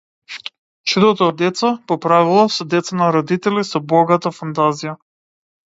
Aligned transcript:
Чудото 0.93 1.27
од 1.31 1.37
деца, 1.41 1.71
по 1.91 1.99
правило, 2.07 2.47
се 2.57 2.67
деца 2.73 2.99
на 3.03 3.13
родители 3.19 3.67
со 3.73 3.85
богата 3.95 4.35
фантазија. 4.41 4.99